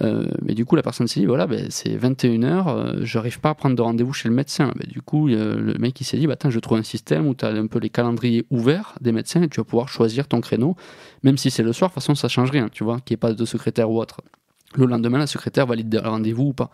Euh, 0.01 0.27
mais 0.43 0.55
du 0.55 0.65
coup, 0.65 0.77
la 0.77 0.83
personne 0.83 1.07
s'est 1.07 1.21
dit, 1.21 1.27
voilà, 1.27 1.47
ben, 1.47 1.67
c'est 1.71 1.97
21h, 1.97 3.05
je 3.05 3.19
n'arrive 3.19 3.41
pas 3.41 3.51
à 3.51 3.55
prendre 3.55 3.77
de 3.77 3.83
rendez-vous 3.83 4.13
chez 4.13 4.29
le 4.29 4.35
médecin. 4.35 4.73
Ben, 4.77 4.87
du 4.89 5.03
coup, 5.03 5.29
le 5.29 5.75
mec, 5.79 6.01
il 6.01 6.05
s'est 6.05 6.19
dit, 6.19 6.27
bah, 6.27 6.37
je 6.49 6.59
trouve 6.59 6.79
un 6.79 6.83
système 6.83 7.27
où 7.27 7.35
tu 7.35 7.45
as 7.45 7.49
un 7.49 7.67
peu 7.67 7.79
les 7.79 7.91
calendriers 7.91 8.47
ouverts 8.51 8.95
des 9.01 9.13
médecins 9.13 9.43
et 9.43 9.49
tu 9.49 9.61
vas 9.61 9.65
pouvoir 9.65 9.89
choisir 9.89 10.27
ton 10.29 10.41
créneau 10.41 10.77
même 11.23 11.37
si 11.37 11.51
c'est 11.51 11.63
le 11.63 11.73
soir, 11.73 11.91
de 11.91 11.95
toute 11.95 12.03
façon, 12.03 12.15
ça 12.15 12.29
change 12.29 12.51
rien, 12.51 12.69
tu 12.69 12.85
vois, 12.85 13.01
qu'il 13.01 13.15
n'y 13.15 13.19
ait 13.19 13.19
pas 13.19 13.33
de 13.33 13.45
secrétaire 13.45 13.91
ou 13.91 14.01
autre. 14.01 14.21
Le 14.77 14.87
lendemain, 14.87 15.19
la 15.19 15.27
secrétaire 15.27 15.67
valide 15.67 15.93
le 15.93 16.09
rendez-vous 16.09 16.45
ou 16.45 16.53
pas. 16.53 16.71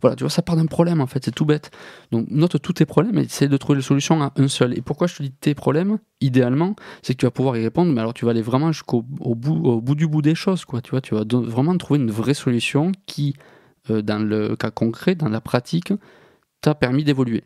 Voilà, 0.00 0.16
tu 0.16 0.24
vois, 0.24 0.30
ça 0.30 0.42
part 0.42 0.56
d'un 0.56 0.66
problème 0.66 1.00
en 1.00 1.06
fait, 1.06 1.24
c'est 1.24 1.34
tout 1.34 1.44
bête. 1.44 1.70
Donc 2.10 2.26
note 2.28 2.60
tous 2.60 2.72
tes 2.72 2.86
problèmes 2.86 3.18
et 3.18 3.22
essaie 3.22 3.46
de 3.46 3.56
trouver 3.56 3.78
la 3.78 3.84
solution 3.84 4.20
à 4.20 4.32
un 4.36 4.48
seul. 4.48 4.76
Et 4.76 4.82
pourquoi 4.82 5.06
je 5.06 5.16
te 5.16 5.22
dis 5.22 5.30
tes 5.30 5.54
problèmes 5.54 5.98
Idéalement, 6.20 6.74
c'est 7.02 7.14
que 7.14 7.18
tu 7.18 7.26
vas 7.26 7.30
pouvoir 7.30 7.56
y 7.56 7.62
répondre, 7.62 7.92
mais 7.92 8.00
alors 8.00 8.14
tu 8.14 8.24
vas 8.24 8.32
aller 8.32 8.42
vraiment 8.42 8.72
jusqu'au 8.72 9.02
bout, 9.02 9.64
au 9.64 9.80
bout 9.80 9.94
du 9.94 10.08
bout 10.08 10.22
des 10.22 10.34
choses, 10.34 10.64
quoi. 10.64 10.80
Tu 10.80 10.90
vois, 10.90 11.00
tu 11.00 11.14
vas 11.14 11.22
vraiment 11.24 11.76
trouver 11.76 12.00
une 12.00 12.10
vraie 12.10 12.34
solution 12.34 12.90
qui, 13.06 13.36
euh, 13.90 14.02
dans 14.02 14.18
le 14.18 14.56
cas 14.56 14.72
concret, 14.72 15.14
dans 15.14 15.28
la 15.28 15.40
pratique, 15.40 15.92
t'a 16.62 16.74
permis 16.74 17.04
d'évoluer. 17.04 17.44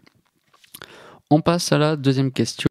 On 1.30 1.42
passe 1.42 1.72
à 1.72 1.78
la 1.78 1.96
deuxième 1.96 2.32
question. 2.32 2.69